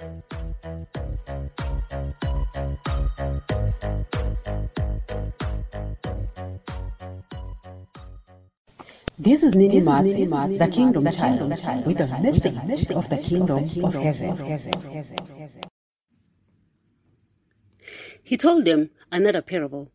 This 0.00 0.08
is 9.42 9.54
Nini 9.54 9.82
Mats, 9.82 10.14
the 10.56 10.68
Kingdom 10.72 11.04
Child, 11.12 11.50
with 11.84 11.98
the 11.98 12.06
message 12.62 12.90
of 12.92 13.10
the 13.10 13.18
Kingdom 13.18 13.58
of 13.84 13.92
Heaven. 13.92 14.38
He 18.22 18.38
told 18.38 18.64
them 18.64 18.88
another 19.12 19.42
parable. 19.42 19.92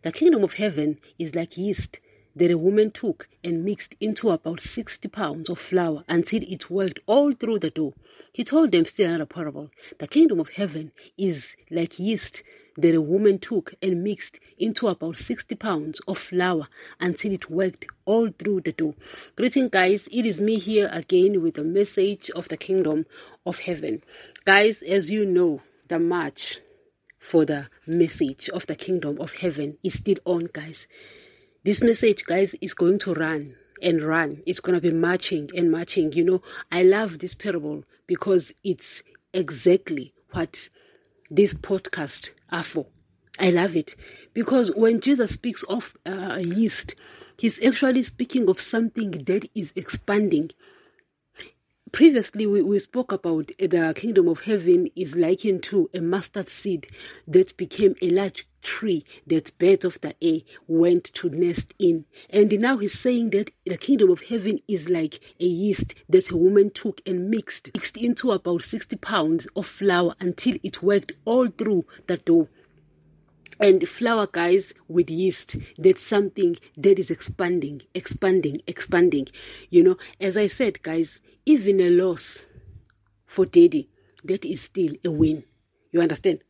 The 0.00 0.12
kingdom 0.12 0.44
of 0.44 0.54
heaven 0.54 0.98
is 1.18 1.34
like 1.34 1.58
yeast 1.58 2.00
that 2.34 2.50
a 2.50 2.58
woman 2.58 2.90
took 2.90 3.28
and 3.44 3.64
mixed 3.64 3.94
into 4.00 4.30
about 4.30 4.60
60 4.60 5.08
pounds 5.08 5.50
of 5.50 5.58
flour 5.58 6.04
until 6.08 6.42
it 6.42 6.70
worked 6.70 7.00
all 7.06 7.32
through 7.32 7.58
the 7.58 7.70
dough. 7.70 7.94
He 8.32 8.44
told 8.44 8.72
them 8.72 8.86
still 8.86 9.08
another 9.08 9.26
parable. 9.26 9.70
The 9.98 10.06
kingdom 10.06 10.40
of 10.40 10.50
heaven 10.50 10.92
is 11.18 11.54
like 11.70 11.98
yeast 11.98 12.42
that 12.76 12.94
a 12.94 13.00
woman 13.00 13.38
took 13.38 13.74
and 13.82 14.02
mixed 14.02 14.38
into 14.58 14.88
about 14.88 15.18
60 15.18 15.54
pounds 15.56 16.00
of 16.08 16.18
flour 16.18 16.68
until 17.00 17.32
it 17.32 17.50
worked 17.50 17.86
all 18.04 18.28
through 18.30 18.62
the 18.62 18.72
dough. 18.72 18.94
Greeting, 19.36 19.68
guys. 19.68 20.08
It 20.10 20.24
is 20.24 20.40
me 20.40 20.58
here 20.58 20.88
again 20.92 21.42
with 21.42 21.54
the 21.54 21.64
message 21.64 22.30
of 22.30 22.48
the 22.48 22.56
kingdom 22.56 23.06
of 23.44 23.60
heaven. 23.60 24.02
Guys, 24.44 24.82
as 24.82 25.10
you 25.10 25.26
know, 25.26 25.60
the 25.88 25.98
march 25.98 26.60
for 27.18 27.44
the 27.44 27.68
message 27.86 28.48
of 28.48 28.66
the 28.66 28.74
kingdom 28.74 29.20
of 29.20 29.34
heaven 29.34 29.78
is 29.82 29.94
still 29.94 30.18
on, 30.24 30.48
guys. 30.52 30.86
This 31.64 31.80
message, 31.80 32.24
guys, 32.24 32.56
is 32.60 32.74
going 32.74 32.98
to 33.00 33.14
run 33.14 33.54
and 33.80 34.02
run. 34.02 34.42
It's 34.46 34.58
going 34.58 34.74
to 34.74 34.80
be 34.80 34.92
marching 34.92 35.48
and 35.54 35.70
marching. 35.70 36.12
You 36.12 36.24
know, 36.24 36.42
I 36.72 36.82
love 36.82 37.20
this 37.20 37.34
parable 37.34 37.84
because 38.08 38.50
it's 38.64 39.04
exactly 39.32 40.12
what 40.32 40.70
this 41.30 41.54
podcast 41.54 42.30
are 42.50 42.64
for. 42.64 42.86
I 43.38 43.50
love 43.50 43.76
it 43.76 43.94
because 44.34 44.74
when 44.74 45.00
Jesus 45.00 45.34
speaks 45.34 45.62
of 45.64 45.96
uh, 46.04 46.40
yeast, 46.42 46.96
he's 47.38 47.64
actually 47.64 48.02
speaking 48.02 48.48
of 48.48 48.60
something 48.60 49.12
that 49.12 49.48
is 49.54 49.72
expanding. 49.76 50.50
Previously, 51.92 52.46
we, 52.46 52.62
we 52.62 52.78
spoke 52.78 53.12
about 53.12 53.50
eh, 53.58 53.66
the 53.66 53.92
kingdom 53.94 54.26
of 54.26 54.40
heaven 54.40 54.88
is 54.96 55.14
likened 55.14 55.62
to 55.64 55.90
a 55.92 56.00
mustard 56.00 56.48
seed 56.48 56.86
that 57.28 57.54
became 57.58 57.94
a 58.00 58.08
large 58.08 58.48
tree 58.62 59.04
that 59.26 59.56
birds 59.58 59.84
of 59.84 60.00
the 60.00 60.14
air 60.22 60.40
went 60.66 61.04
to 61.12 61.28
nest 61.28 61.74
in. 61.78 62.06
And 62.30 62.50
now 62.58 62.78
he's 62.78 62.98
saying 62.98 63.28
that 63.30 63.50
the 63.66 63.76
kingdom 63.76 64.10
of 64.10 64.22
heaven 64.22 64.60
is 64.66 64.88
like 64.88 65.20
a 65.38 65.44
yeast 65.44 65.94
that 66.08 66.30
a 66.30 66.36
woman 66.36 66.70
took 66.70 67.02
and 67.06 67.28
mixed, 67.30 67.68
mixed 67.74 67.98
into 67.98 68.30
about 68.30 68.62
60 68.62 68.96
pounds 68.96 69.46
of 69.54 69.66
flour 69.66 70.14
until 70.18 70.56
it 70.62 70.82
worked 70.82 71.12
all 71.26 71.48
through 71.48 71.84
the 72.06 72.16
dough 72.16 72.48
and 73.62 73.88
flour 73.88 74.26
guys 74.26 74.74
with 74.88 75.08
yeast. 75.08 75.56
That's 75.78 76.04
something 76.04 76.56
that 76.76 76.98
is 76.98 77.10
expanding 77.10 77.82
expanding 77.94 78.60
expanding. 78.66 79.28
You 79.70 79.84
know 79.84 79.96
as 80.20 80.36
i 80.36 80.48
said 80.48 80.82
guys 80.82 81.20
even 81.46 81.80
a 81.80 81.88
loss 81.88 82.46
for 83.24 83.46
daddy 83.46 83.88
that 84.24 84.44
is 84.44 84.62
still 84.62 84.92
a 85.04 85.10
win. 85.10 85.44
You 85.92 86.02
understand? 86.02 86.40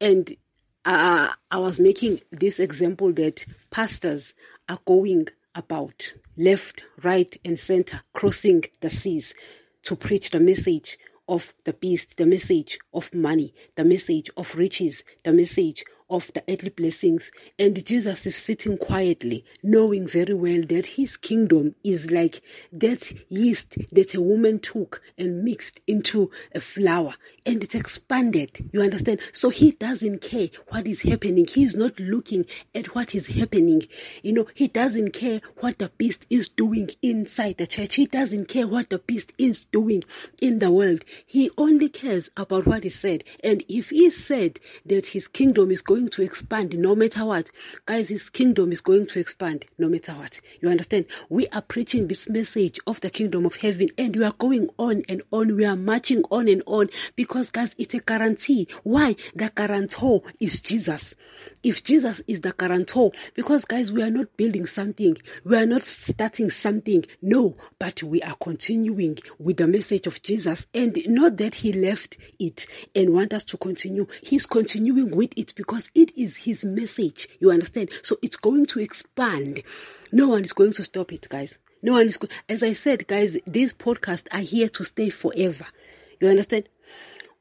And 0.00 0.36
uh, 0.84 1.30
i 1.50 1.58
was 1.58 1.80
making 1.80 2.20
this 2.30 2.60
example 2.60 3.12
that 3.14 3.44
pastors 3.70 4.34
are 4.68 4.78
going 4.86 5.26
about 5.54 6.14
left 6.36 6.84
right 7.02 7.36
and 7.44 7.58
center 7.58 8.02
crossing 8.12 8.62
the 8.80 8.90
seas 8.90 9.34
to 9.82 9.96
preach 9.96 10.30
the 10.30 10.40
message 10.40 10.98
of 11.28 11.54
the 11.64 11.72
beast, 11.72 12.16
the 12.16 12.26
message 12.26 12.78
of 12.92 13.14
money, 13.14 13.54
the 13.76 13.84
message 13.84 14.30
of 14.36 14.54
riches, 14.56 15.02
the 15.24 15.32
message 15.32 15.84
of 16.14 16.32
the 16.32 16.42
earthly 16.48 16.70
blessings. 16.70 17.30
And 17.58 17.84
Jesus 17.84 18.26
is 18.26 18.36
sitting 18.36 18.78
quietly, 18.78 19.44
knowing 19.62 20.06
very 20.06 20.34
well 20.34 20.62
that 20.68 20.86
his 20.86 21.16
kingdom 21.16 21.74
is 21.82 22.10
like 22.10 22.40
that 22.72 23.12
yeast 23.28 23.76
that 23.92 24.14
a 24.14 24.20
woman 24.20 24.60
took 24.60 25.02
and 25.18 25.42
mixed 25.44 25.80
into 25.86 26.30
a 26.54 26.60
flour 26.60 27.14
and 27.46 27.62
it's 27.62 27.74
expanded. 27.74 28.70
You 28.72 28.82
understand? 28.82 29.20
So 29.32 29.50
he 29.50 29.72
doesn't 29.72 30.20
care 30.20 30.48
what 30.68 30.86
is 30.86 31.02
happening. 31.02 31.46
He's 31.46 31.74
not 31.74 31.98
looking 31.98 32.46
at 32.74 32.94
what 32.94 33.14
is 33.14 33.26
happening. 33.26 33.82
You 34.22 34.32
know, 34.32 34.46
he 34.54 34.68
doesn't 34.68 35.12
care 35.12 35.40
what 35.60 35.78
the 35.78 35.90
beast 35.98 36.26
is 36.30 36.48
doing 36.48 36.88
inside 37.02 37.58
the 37.58 37.66
church. 37.66 37.96
He 37.96 38.06
doesn't 38.06 38.48
care 38.48 38.66
what 38.66 38.90
the 38.90 38.98
beast 38.98 39.32
is 39.38 39.64
doing 39.64 40.04
in 40.40 40.58
the 40.60 40.70
world. 40.70 41.04
He 41.26 41.50
only 41.58 41.88
cares 41.88 42.30
about 42.36 42.66
what 42.66 42.84
he 42.84 42.90
said. 42.90 43.24
And 43.42 43.64
if 43.68 43.90
he 43.90 44.10
said 44.10 44.60
that 44.86 45.06
his 45.08 45.28
kingdom 45.28 45.70
is 45.70 45.82
going 45.82 46.03
to 46.08 46.22
expand 46.22 46.76
no 46.78 46.94
matter 46.94 47.24
what, 47.24 47.50
guys, 47.86 48.08
his 48.08 48.30
kingdom 48.30 48.72
is 48.72 48.80
going 48.80 49.06
to 49.08 49.20
expand 49.20 49.66
no 49.78 49.88
matter 49.88 50.12
what. 50.12 50.40
You 50.60 50.68
understand? 50.68 51.06
We 51.28 51.46
are 51.48 51.62
preaching 51.62 52.08
this 52.08 52.28
message 52.28 52.78
of 52.86 53.00
the 53.00 53.10
kingdom 53.10 53.46
of 53.46 53.56
heaven 53.56 53.88
and 53.96 54.14
we 54.16 54.24
are 54.24 54.34
going 54.38 54.70
on 54.78 55.02
and 55.08 55.22
on. 55.30 55.56
We 55.56 55.64
are 55.64 55.76
marching 55.76 56.22
on 56.30 56.48
and 56.48 56.62
on 56.66 56.88
because, 57.16 57.50
guys, 57.50 57.74
it's 57.78 57.94
a 57.94 58.00
guarantee. 58.00 58.68
Why? 58.82 59.16
The 59.34 59.50
guarantor 59.54 60.22
is 60.40 60.60
Jesus. 60.60 61.14
If 61.62 61.82
Jesus 61.82 62.22
is 62.26 62.40
the 62.40 62.52
guarantor, 62.52 63.10
because, 63.34 63.64
guys, 63.64 63.92
we 63.92 64.02
are 64.02 64.10
not 64.10 64.36
building 64.36 64.66
something, 64.66 65.16
we 65.44 65.56
are 65.56 65.66
not 65.66 65.82
starting 65.82 66.50
something. 66.50 67.04
No, 67.20 67.54
but 67.78 68.02
we 68.02 68.22
are 68.22 68.36
continuing 68.36 69.18
with 69.38 69.56
the 69.56 69.66
message 69.66 70.06
of 70.06 70.22
Jesus 70.22 70.66
and 70.74 70.96
not 71.06 71.36
that 71.38 71.56
he 71.56 71.72
left 71.72 72.16
it 72.38 72.66
and 72.94 73.12
want 73.12 73.32
us 73.32 73.44
to 73.44 73.56
continue. 73.56 74.06
He's 74.22 74.46
continuing 74.46 75.14
with 75.14 75.32
it 75.36 75.54
because 75.56 75.83
it 75.94 76.16
is 76.16 76.36
his 76.36 76.64
message. 76.64 77.28
You 77.40 77.50
understand? 77.50 77.90
So 78.02 78.16
it's 78.22 78.36
going 78.36 78.66
to 78.66 78.80
expand. 78.80 79.62
No 80.12 80.28
one 80.28 80.44
is 80.44 80.52
going 80.52 80.72
to 80.74 80.84
stop 80.84 81.12
it, 81.12 81.28
guys. 81.28 81.58
No 81.82 81.94
one 81.94 82.06
is 82.06 82.16
going. 82.16 82.30
As 82.48 82.62
I 82.62 82.72
said, 82.72 83.06
guys, 83.06 83.38
these 83.46 83.72
podcasts 83.72 84.26
are 84.32 84.40
here 84.40 84.68
to 84.70 84.84
stay 84.84 85.10
forever. 85.10 85.66
You 86.20 86.28
understand? 86.28 86.68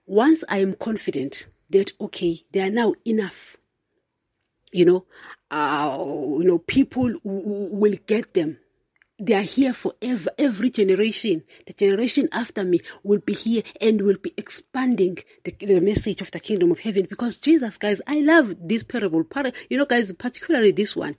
Once 0.06 0.44
I 0.50 0.58
am 0.60 0.74
confident 0.74 1.46
that 1.70 1.94
okay, 2.00 2.42
they 2.52 2.62
are 2.62 2.72
now 2.72 2.94
enough. 3.06 3.58
You 4.72 4.86
know, 4.86 5.06
uh, 5.52 5.98
you 6.00 6.44
know, 6.44 6.58
people 6.58 7.14
w- 7.24 7.42
w- 7.44 7.70
will 7.76 7.96
get 8.08 8.34
them 8.34 8.58
they 9.20 9.34
are 9.36 9.42
here 9.42 9.74
forever. 9.74 10.30
Every 10.38 10.70
generation, 10.70 11.44
the 11.66 11.74
generation 11.74 12.30
after 12.32 12.64
me 12.64 12.80
will 13.04 13.20
be 13.20 13.34
here 13.34 13.64
and 13.80 14.02
will 14.02 14.18
be 14.18 14.34
expanding 14.38 15.18
the, 15.44 15.52
the 15.52 15.80
message 15.80 16.22
of 16.22 16.32
the 16.32 16.40
kingdom 16.40 16.72
of 16.72 16.80
heaven. 16.80 17.08
Because 17.10 17.38
Jesus, 17.38 17.78
guys, 17.78 18.02
I 18.08 18.20
love 18.20 18.56
this 18.60 18.84
parable. 18.84 19.24
You 19.70 19.78
know, 19.78 19.86
guys, 19.86 20.12
particularly 20.14 20.72
this 20.72 20.96
one. 20.96 21.16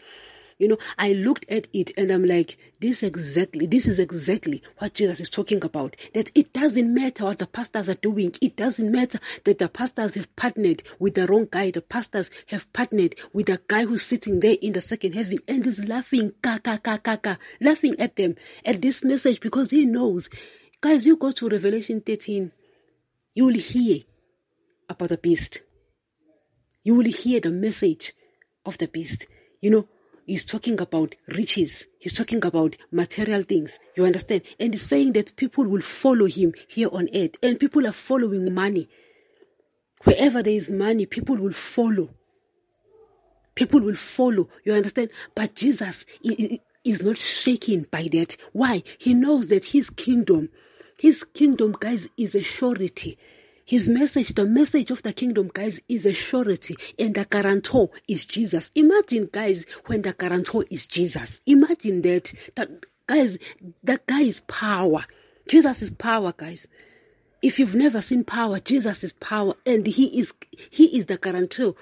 You 0.59 0.69
know, 0.69 0.79
I 0.99 1.13
looked 1.13 1.47
at 1.51 1.67
it 1.73 1.93
and 1.97 2.11
I'm 2.11 2.25
like, 2.25 2.57
this 2.81 3.03
exactly, 3.03 3.67
this 3.67 3.87
is 3.87 3.99
exactly 3.99 4.63
what 4.79 4.95
Jesus 4.95 5.21
is 5.21 5.31
talking 5.31 5.65
about. 5.65 5.97
That 6.13 6.31
it 6.35 6.53
doesn't 6.53 6.95
matter 6.95 7.25
what 7.25 7.39
the 7.39 7.47
pastors 7.47 7.89
are 7.89 7.95
doing. 7.95 8.35
It 8.41 8.57
doesn't 8.57 8.91
matter 8.91 9.19
that 9.45 9.59
the 9.59 9.69
pastors 9.69 10.15
have 10.15 10.35
partnered 10.37 10.83
with 10.99 11.15
the 11.15 11.27
wrong 11.27 11.49
guy. 11.51 11.71
The 11.71 11.83
pastors 11.83 12.31
have 12.49 12.73
partnered 12.73 13.17
with 13.33 13.47
the 13.47 13.61
guy 13.67 13.85
who's 13.85 14.03
sitting 14.07 14.41
there 14.41 14.57
in 14.63 14.75
the 14.75 14.81
second 14.81 15.15
heaven 15.15 15.39
and 15.49 15.67
is 15.67 15.89
laughing, 15.89 16.33
ka, 16.41 16.59
ka, 16.63 16.77
ka, 16.77 16.99
ka, 16.99 17.17
ka, 17.17 17.37
laughing 17.61 17.97
at 17.99 18.17
them, 18.17 18.37
at 18.65 18.81
this 18.81 19.03
message 19.03 19.41
because 19.41 19.71
he 19.71 19.85
knows. 19.85 20.29
Guys, 20.81 21.07
you 21.07 21.17
go 21.17 21.31
to 21.31 21.49
Revelation 21.49 22.01
13, 22.01 22.53
you 23.35 23.47
will 23.47 23.55
hear 23.55 24.01
about 24.89 25.09
the 25.09 25.19
beast. 25.19 25.61
You 26.83 26.97
will 26.97 27.07
hear 27.07 27.41
the 27.41 27.51
message 27.51 28.13
of 28.67 28.79
the 28.79 28.87
beast. 28.87 29.27
You 29.61 29.71
know, 29.71 29.89
He's 30.27 30.45
talking 30.45 30.81
about 30.81 31.15
riches. 31.29 31.87
He's 31.99 32.13
talking 32.13 32.45
about 32.45 32.77
material 32.91 33.43
things. 33.43 33.79
You 33.97 34.05
understand? 34.05 34.43
And 34.59 34.73
he's 34.73 34.87
saying 34.87 35.13
that 35.13 35.37
people 35.37 35.65
will 35.65 35.83
follow 35.83 36.27
him 36.27 36.55
here 36.67 36.89
on 36.93 37.09
earth. 37.15 37.37
And 37.43 37.61
people 37.61 37.87
are 37.87 37.93
following 37.93 38.53
money. 38.55 38.89
Wherever 40.05 40.43
there 40.43 40.55
is 40.55 40.71
money, 40.71 41.07
people 41.07 41.37
will 41.37 41.53
follow. 41.53 42.11
People 43.55 43.81
will 43.81 43.95
follow. 43.95 44.49
You 44.65 44.73
understand? 44.73 45.11
But 45.35 45.55
Jesus 45.55 46.05
is 46.85 47.03
not 47.03 47.19
shaken 47.19 47.87
by 47.91 48.09
that. 48.13 48.37
Why? 48.53 48.83
He 48.99 49.15
knows 49.15 49.49
that 49.49 49.67
his 49.67 49.91
kingdom, 49.91 50.49
his 50.99 51.25
kingdom, 51.25 51.77
guys, 51.79 52.09
is 52.17 52.35
a 52.35 52.43
surety. 52.43 53.19
His 53.65 53.89
message, 53.89 54.35
the 54.35 54.45
message 54.45 54.91
of 54.91 55.03
the 55.03 55.13
kingdom, 55.13 55.51
guys, 55.53 55.81
is 55.89 56.05
a 56.05 56.13
surety, 56.13 56.77
and 56.99 57.15
the 57.15 57.25
guarantor 57.25 57.91
is 58.07 58.27
Jesus. 58.27 58.71
Imagine, 58.75 59.29
guys, 59.33 59.65
when 59.87 60.03
the 60.03 60.13
guarantor 60.13 60.65
is 60.71 60.87
Jesus. 60.87 61.41
Imagine 61.47 62.03
that. 62.03 62.33
That 62.57 62.69
guys, 63.07 63.39
that 63.83 64.07
guy 64.07 64.23
is 64.23 64.41
power. 64.41 65.05
Jesus 65.49 65.83
is 65.83 65.91
power, 65.91 66.33
guys. 66.37 66.67
If 67.43 67.59
you've 67.59 67.75
never 67.75 68.01
seen 68.01 68.25
power, 68.25 68.59
Jesus 68.61 69.05
is 69.05 69.13
power, 69.13 69.55
and 69.67 69.87
he 69.87 70.19
is 70.19 70.33
he 70.71 70.99
is 70.99 71.07
the 71.07 71.19
guarantor 71.19 71.75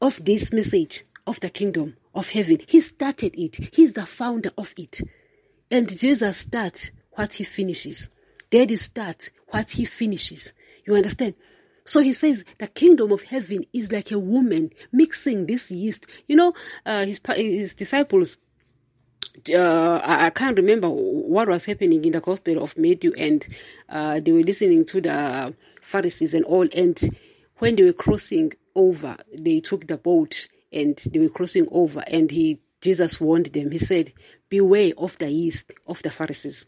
of 0.00 0.24
this 0.24 0.52
message 0.52 1.04
of 1.26 1.40
the 1.40 1.50
kingdom 1.50 1.96
of 2.14 2.30
heaven. 2.30 2.58
He 2.66 2.80
started 2.80 3.34
it. 3.36 3.74
He's 3.74 3.92
the 3.92 4.06
founder 4.06 4.50
of 4.56 4.72
it. 4.76 5.00
And 5.70 5.88
Jesus 5.88 6.38
starts 6.38 6.90
what 7.12 7.34
he 7.34 7.44
finishes. 7.44 8.08
Daddy 8.50 8.76
starts 8.76 9.30
what 9.48 9.72
he 9.72 9.84
finishes. 9.84 10.52
You 10.86 10.94
understand? 10.94 11.34
So 11.84 12.00
he 12.00 12.12
says 12.12 12.44
the 12.58 12.66
kingdom 12.66 13.12
of 13.12 13.22
heaven 13.22 13.64
is 13.72 13.92
like 13.92 14.10
a 14.10 14.18
woman 14.18 14.70
mixing 14.92 15.46
this 15.46 15.70
yeast. 15.70 16.06
You 16.26 16.36
know, 16.36 16.54
uh, 16.84 17.04
his 17.04 17.20
his 17.34 17.74
disciples. 17.74 18.38
Uh, 19.52 20.00
I, 20.02 20.30
can't 20.30 20.56
remember 20.56 20.88
what 20.88 21.48
was 21.48 21.66
happening 21.66 22.04
in 22.04 22.12
the 22.12 22.20
Gospel 22.20 22.62
of 22.62 22.76
Matthew, 22.78 23.12
and 23.18 23.46
uh, 23.88 24.18
they 24.18 24.32
were 24.32 24.40
listening 24.40 24.86
to 24.86 25.00
the 25.00 25.54
Pharisees 25.82 26.32
and 26.32 26.44
all. 26.46 26.66
And 26.74 26.98
when 27.58 27.76
they 27.76 27.84
were 27.84 27.92
crossing 27.92 28.54
over, 28.74 29.16
they 29.36 29.60
took 29.60 29.86
the 29.86 29.98
boat 29.98 30.48
and 30.72 30.96
they 31.12 31.18
were 31.20 31.28
crossing 31.28 31.68
over, 31.70 32.02
and 32.06 32.30
he 32.30 32.60
Jesus 32.80 33.20
warned 33.20 33.46
them. 33.46 33.70
He 33.70 33.78
said, 33.78 34.12
"Beware 34.48 34.92
of 34.98 35.18
the 35.18 35.30
yeast 35.30 35.72
of 35.86 36.02
the 36.02 36.10
Pharisees." 36.10 36.66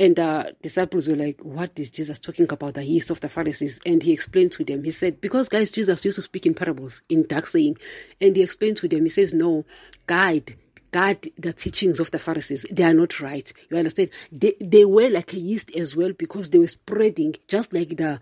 And 0.00 0.18
uh, 0.18 0.44
the 0.44 0.54
disciples 0.62 1.08
were 1.08 1.16
like, 1.16 1.40
What 1.40 1.78
is 1.78 1.90
Jesus 1.90 2.18
talking 2.18 2.50
about? 2.50 2.74
The 2.74 2.84
yeast 2.84 3.10
of 3.10 3.20
the 3.20 3.28
Pharisees. 3.28 3.78
And 3.86 4.02
he 4.02 4.12
explained 4.12 4.52
to 4.52 4.64
them, 4.64 4.82
He 4.82 4.90
said, 4.90 5.20
Because 5.20 5.48
guys, 5.48 5.70
Jesus 5.70 6.04
used 6.04 6.16
to 6.16 6.22
speak 6.22 6.46
in 6.46 6.54
parables, 6.54 7.02
in 7.08 7.26
dark 7.26 7.46
saying. 7.46 7.78
And 8.20 8.34
he 8.34 8.42
explained 8.42 8.78
to 8.78 8.88
them, 8.88 9.02
He 9.02 9.08
says, 9.08 9.32
No, 9.32 9.64
guide, 10.06 10.56
guide 10.90 11.30
the 11.38 11.52
teachings 11.52 12.00
of 12.00 12.10
the 12.10 12.18
Pharisees. 12.18 12.66
They 12.70 12.82
are 12.82 12.94
not 12.94 13.20
right. 13.20 13.52
You 13.70 13.76
understand? 13.76 14.10
They, 14.32 14.54
they 14.60 14.84
were 14.84 15.10
like 15.10 15.32
a 15.32 15.38
yeast 15.38 15.74
as 15.76 15.94
well 15.94 16.12
because 16.12 16.50
they 16.50 16.58
were 16.58 16.66
spreading 16.66 17.36
just 17.46 17.72
like 17.72 17.96
the, 17.96 18.20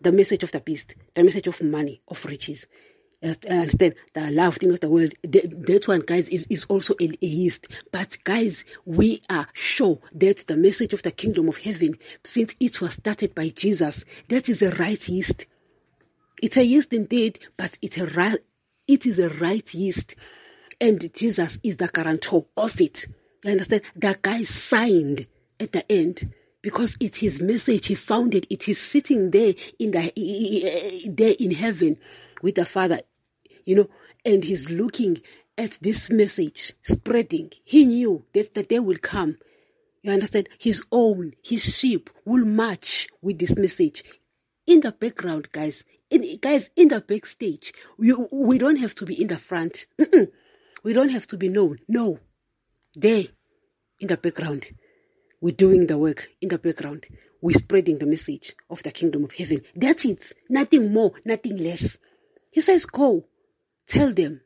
the 0.00 0.12
message 0.12 0.44
of 0.44 0.52
the 0.52 0.60
beast, 0.60 0.94
the 1.14 1.24
message 1.24 1.48
of 1.48 1.60
money, 1.62 2.00
of 2.06 2.24
riches. 2.24 2.68
I 3.22 3.34
understand 3.48 3.94
the 4.14 4.30
love 4.30 4.56
thing 4.56 4.70
of 4.70 4.80
the 4.80 4.88
world. 4.88 5.12
That 5.22 5.84
one, 5.88 6.00
guys, 6.00 6.28
is, 6.28 6.46
is 6.48 6.64
also 6.66 6.94
a, 7.00 7.04
a 7.20 7.26
yeast. 7.26 7.66
But 7.90 8.18
guys, 8.22 8.64
we 8.84 9.22
are 9.28 9.48
sure 9.52 9.98
that 10.12 10.46
the 10.46 10.56
message 10.56 10.92
of 10.92 11.02
the 11.02 11.10
kingdom 11.10 11.48
of 11.48 11.58
heaven, 11.58 11.94
since 12.22 12.54
it 12.60 12.80
was 12.80 12.92
started 12.92 13.34
by 13.34 13.48
Jesus, 13.48 14.04
that 14.28 14.48
is 14.48 14.62
a 14.62 14.70
right 14.70 15.08
yeast. 15.08 15.46
It's 16.40 16.56
a 16.56 16.64
yeast 16.64 16.92
indeed, 16.92 17.40
but 17.56 17.76
it's 17.82 17.98
a 17.98 18.06
right, 18.06 18.38
it 18.86 19.04
is 19.04 19.18
a 19.18 19.28
right 19.28 19.74
yeast. 19.74 20.14
And 20.80 21.12
Jesus 21.12 21.58
is 21.64 21.78
the 21.78 21.88
guarantor 21.88 22.46
of 22.56 22.80
it. 22.80 23.06
You 23.42 23.52
understand? 23.52 23.82
The 23.96 24.16
guy 24.22 24.44
signed 24.44 25.26
at 25.58 25.72
the 25.72 25.90
end 25.90 26.32
because 26.62 26.96
it's 27.00 27.18
his 27.18 27.40
message. 27.40 27.86
He 27.86 27.96
found 27.96 28.36
it. 28.36 28.46
It 28.48 28.68
is 28.68 28.80
sitting 28.80 29.32
there 29.32 29.54
in 29.80 29.90
the 29.90 30.12
there 31.08 31.34
in 31.38 31.52
heaven 31.52 31.96
with 32.42 32.56
the 32.56 32.66
Father, 32.66 33.00
you 33.64 33.76
know, 33.76 33.88
and 34.24 34.44
he's 34.44 34.70
looking 34.70 35.20
at 35.56 35.78
this 35.82 36.10
message 36.10 36.72
spreading. 36.82 37.50
He 37.64 37.84
knew 37.84 38.24
that 38.32 38.54
the 38.54 38.62
day 38.62 38.78
will 38.78 38.98
come. 39.00 39.38
You 40.02 40.12
understand? 40.12 40.48
His 40.58 40.84
own, 40.92 41.32
his 41.42 41.76
sheep 41.76 42.08
will 42.24 42.44
march 42.46 43.08
with 43.20 43.38
this 43.38 43.56
message. 43.56 44.04
In 44.66 44.80
the 44.80 44.92
background, 44.92 45.50
guys, 45.50 45.84
in, 46.10 46.38
guys, 46.40 46.70
in 46.76 46.88
the 46.88 47.00
backstage, 47.00 47.72
we, 47.98 48.14
we 48.32 48.58
don't 48.58 48.76
have 48.76 48.94
to 48.96 49.04
be 49.04 49.20
in 49.20 49.28
the 49.28 49.36
front. 49.36 49.86
we 50.82 50.92
don't 50.92 51.10
have 51.10 51.26
to 51.28 51.36
be 51.36 51.48
known. 51.48 51.78
No. 51.88 52.20
There, 52.94 53.24
in 54.00 54.08
the 54.08 54.16
background, 54.16 54.66
we're 55.40 55.54
doing 55.54 55.86
the 55.86 55.98
work 55.98 56.28
in 56.40 56.48
the 56.48 56.58
background. 56.58 57.06
We're 57.40 57.58
spreading 57.58 57.98
the 57.98 58.06
message 58.06 58.54
of 58.70 58.82
the 58.82 58.90
kingdom 58.90 59.24
of 59.24 59.32
heaven. 59.32 59.62
That's 59.74 60.04
it. 60.04 60.32
Nothing 60.48 60.92
more, 60.92 61.12
nothing 61.24 61.58
less. 61.58 61.98
He 62.50 62.60
says, 62.60 62.86
Go, 62.86 63.24
tell 63.86 64.12
them 64.12 64.40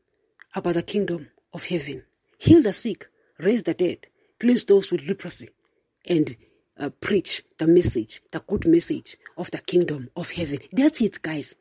about 0.55 0.75
the 0.75 0.83
kingdom 0.83 1.29
of 1.53 1.65
heaven. 1.65 2.03
Heal 2.37 2.61
the 2.61 2.73
sick, 2.73 3.07
raise 3.39 3.63
the 3.63 3.73
dead, 3.73 4.07
cleanse 4.39 4.65
those 4.65 4.91
with 4.91 5.07
leprosy, 5.07 5.49
and 6.05 6.35
uh, 6.77 6.89
preach 6.89 7.43
the 7.57 7.67
message, 7.67 8.21
the 8.31 8.39
good 8.39 8.65
message 8.67 9.17
of 9.37 9.51
the 9.51 9.59
kingdom 9.59 10.09
of 10.15 10.31
heaven. 10.31 10.59
That's 10.71 11.01
it, 11.01 11.21
guys. 11.21 11.55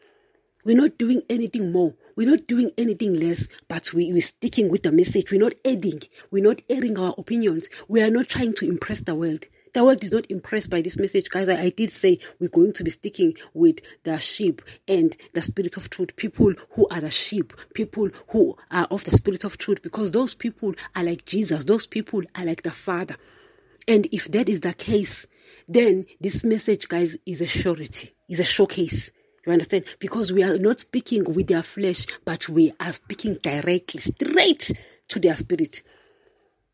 We're 0.64 0.76
not 0.76 0.96
doing 0.96 1.22
anything 1.28 1.72
more. 1.72 1.94
We're 2.16 2.30
not 2.30 2.46
doing 2.46 2.70
anything 2.78 3.18
less, 3.18 3.48
but 3.68 3.92
we, 3.92 4.12
we're 4.12 4.22
sticking 4.22 4.70
with 4.70 4.84
the 4.84 4.92
message. 4.92 5.32
We're 5.32 5.40
not 5.40 5.54
adding. 5.64 6.00
We're 6.30 6.44
not 6.44 6.60
airing 6.68 6.98
our 6.98 7.14
opinions. 7.18 7.68
We 7.88 8.00
are 8.00 8.10
not 8.10 8.28
trying 8.28 8.54
to 8.54 8.68
impress 8.68 9.00
the 9.00 9.14
world. 9.14 9.46
The 9.74 9.82
world 9.82 10.04
is 10.04 10.12
not 10.12 10.30
impressed 10.30 10.68
by 10.68 10.82
this 10.82 10.98
message, 10.98 11.30
guys. 11.30 11.48
I, 11.48 11.54
I 11.54 11.70
did 11.70 11.92
say 11.92 12.18
we're 12.38 12.48
going 12.48 12.74
to 12.74 12.84
be 12.84 12.90
sticking 12.90 13.34
with 13.54 13.78
the 14.02 14.18
sheep 14.20 14.60
and 14.86 15.16
the 15.32 15.40
spirit 15.40 15.78
of 15.78 15.88
truth. 15.88 16.14
People 16.16 16.52
who 16.70 16.86
are 16.90 17.00
the 17.00 17.10
sheep, 17.10 17.54
people 17.72 18.10
who 18.28 18.56
are 18.70 18.86
of 18.90 19.04
the 19.04 19.12
spirit 19.12 19.44
of 19.44 19.56
truth, 19.56 19.80
because 19.82 20.10
those 20.10 20.34
people 20.34 20.74
are 20.94 21.04
like 21.04 21.24
Jesus. 21.24 21.64
Those 21.64 21.86
people 21.86 22.22
are 22.34 22.44
like 22.44 22.62
the 22.62 22.70
Father. 22.70 23.16
And 23.88 24.06
if 24.12 24.30
that 24.32 24.48
is 24.48 24.60
the 24.60 24.74
case, 24.74 25.26
then 25.66 26.06
this 26.20 26.44
message, 26.44 26.88
guys, 26.88 27.16
is 27.24 27.40
a 27.40 27.46
surety, 27.46 28.14
is 28.28 28.40
a 28.40 28.44
showcase. 28.44 29.10
You 29.46 29.52
understand? 29.52 29.86
Because 29.98 30.32
we 30.32 30.42
are 30.42 30.58
not 30.58 30.80
speaking 30.80 31.24
with 31.24 31.48
their 31.48 31.62
flesh, 31.62 32.06
but 32.24 32.48
we 32.48 32.72
are 32.78 32.92
speaking 32.92 33.38
directly, 33.42 34.00
straight 34.02 34.70
to 35.08 35.18
their 35.18 35.34
spirit. 35.34 35.82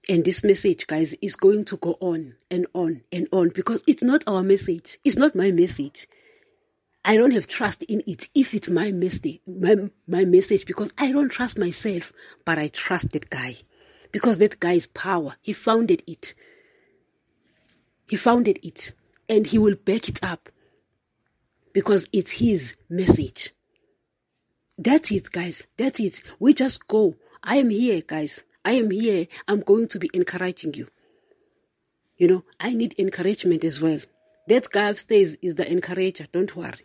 And 0.08 0.25
this 0.25 0.43
message, 0.43 0.87
guys, 0.87 1.14
is 1.20 1.37
going 1.37 1.66
to 1.66 1.76
go 1.76 1.99
on 2.00 2.34
and 2.50 2.66
on 2.72 3.02
and 3.12 3.28
on 3.31 3.50
because 3.50 3.82
it's 3.87 4.02
not 4.02 4.25
our 4.26 4.43
message. 4.43 4.99
It's 5.05 5.16
not 5.16 5.37
my 5.37 5.50
message. 5.50 6.08
I 7.05 7.16
don't 7.16 7.32
have 7.32 7.46
trust 7.46 7.82
in 7.84 8.02
it 8.06 8.28
if 8.34 8.55
it's 8.55 8.69
my 8.69 8.90
message, 8.90 9.40
my, 9.46 9.76
my 10.06 10.25
message 10.25 10.66
because 10.66 10.93
I 10.99 11.12
don't 11.12 11.31
trust 11.31 11.58
myself, 11.58 12.12
but 12.44 12.58
I 12.58 12.69
trust 12.69 13.12
that 13.12 13.31
guy 13.31 13.56
because 14.12 14.38
that 14.38 14.60
guy 14.60 14.75
is 14.75 14.87
power. 14.88 15.37
He 15.43 15.52
founded 15.52 16.02
it. 16.06 16.34
He 18.08 18.16
founded 18.16 18.58
it 18.62 18.93
and 19.28 19.46
he 19.46 19.58
will 19.58 19.76
back 19.76 20.08
it 20.08 20.22
up 20.22 20.49
because 21.72 22.08
it's 22.12 22.32
his 22.32 22.76
message. 22.88 23.50
That's 24.78 25.10
it, 25.10 25.31
guys. 25.31 25.66
That's 25.76 26.00
it. 26.00 26.22
We 26.38 26.55
just 26.55 26.88
go. 26.88 27.16
I 27.43 27.56
am 27.56 27.70
here, 27.70 28.00
guys. 28.00 28.43
I 28.69 28.73
am 28.73 28.91
here. 28.91 29.29
I'm 29.49 29.61
going 29.61 29.88
to 29.88 29.99
be 29.99 30.11
encouraging 30.12 30.75
you. 30.75 30.88
You 32.19 32.29
know, 32.29 32.44
I 32.61 32.75
need 32.75 32.94
encouragement 32.99 33.65
as 33.65 33.81
well. 33.81 33.99
That 34.47 34.69
guy 34.70 34.91
upstairs 34.91 35.38
is 35.41 35.55
the 35.55 35.73
encourager. 35.73 36.26
Don't 36.31 36.55
worry. 36.55 36.85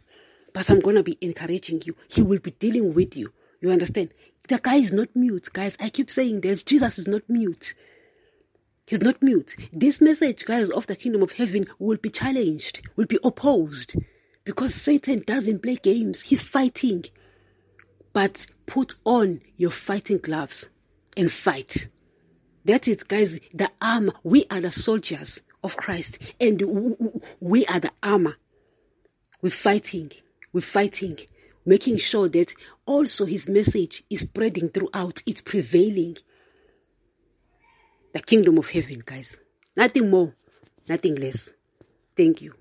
But 0.54 0.70
I'm 0.70 0.80
going 0.80 0.96
to 0.96 1.04
be 1.04 1.18
encouraging 1.20 1.82
you. 1.86 1.98
He 2.08 2.22
will 2.22 2.40
be 2.40 2.52
dealing 2.52 2.94
with 2.94 3.18
you. 3.18 3.34
You 3.60 3.70
understand? 3.70 4.14
The 4.48 4.60
guy 4.60 4.76
is 4.76 4.94
not 4.94 5.14
mute, 5.14 5.50
guys. 5.52 5.76
I 5.78 5.90
keep 5.90 6.10
saying 6.10 6.40
this 6.40 6.64
Jesus 6.64 6.98
is 7.00 7.06
not 7.06 7.24
mute. 7.28 7.74
He's 8.88 9.02
not 9.02 9.22
mute. 9.22 9.54
This 9.74 10.00
message, 10.00 10.46
guys, 10.46 10.70
of 10.70 10.88
the 10.88 10.96
kingdom 10.96 11.22
of 11.22 11.34
heaven 11.34 11.68
will 11.80 11.98
be 11.98 12.10
challenged, 12.10 12.80
will 12.96 13.08
be 13.08 13.20
opposed. 13.26 13.98
Because 14.46 14.74
Satan 14.74 15.24
doesn't 15.28 15.62
play 15.62 15.76
games. 15.76 16.22
He's 16.22 16.44
fighting. 16.44 17.04
But 18.14 18.46
put 18.68 18.96
on 19.04 19.42
your 19.58 19.72
fighting 19.72 20.20
gloves 20.20 20.70
and 21.18 21.32
fight. 21.32 21.88
That's 22.66 22.88
it, 22.88 23.08
guys. 23.08 23.40
The 23.54 23.70
armor. 23.82 24.14
We 24.24 24.46
are 24.50 24.62
the 24.62 24.72
soldiers 24.72 25.42
of 25.64 25.78
Christ, 25.78 26.18
and 26.40 26.62
we 27.40 27.66
are 27.66 27.80
the 27.80 27.92
armor. 28.02 28.38
We're 29.42 29.50
fighting. 29.50 30.12
We're 30.54 30.62
fighting, 30.62 31.18
making 31.66 31.98
sure 31.98 32.30
that 32.30 32.54
also 32.86 33.26
His 33.26 33.50
message 33.50 34.04
is 34.10 34.22
spreading 34.22 34.70
throughout. 34.70 35.22
It's 35.26 35.42
prevailing. 35.42 36.18
The 38.14 38.22
kingdom 38.22 38.58
of 38.58 38.70
heaven, 38.70 39.02
guys. 39.06 39.38
Nothing 39.76 40.12
more, 40.12 40.36
nothing 40.88 41.16
less. 41.16 41.50
Thank 42.16 42.42
you. 42.42 42.54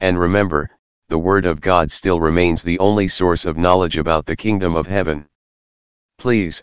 And 0.00 0.18
remember, 0.18 0.70
the 1.08 1.18
Word 1.18 1.46
of 1.46 1.60
God 1.60 1.92
still 1.92 2.20
remains 2.20 2.62
the 2.62 2.78
only 2.78 3.06
source 3.06 3.44
of 3.46 3.56
knowledge 3.56 3.96
about 3.96 4.26
the 4.26 4.36
kingdom 4.36 4.74
of 4.74 4.86
heaven. 4.86 5.26
Please, 6.18 6.62